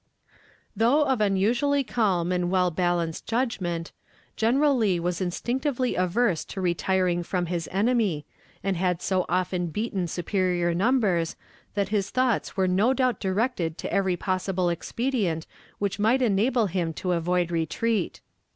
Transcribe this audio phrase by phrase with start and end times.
[0.75, 3.91] Though of unusually calm and well balanced judgment,
[4.35, 8.25] General Lee was instinctively averse to retiring from his enemy,
[8.63, 11.35] and had so often beaten superior numbers
[11.75, 15.45] that his thoughts were no doubt directed to every possible expedient
[15.77, 18.21] which might enable him to avoid retreat.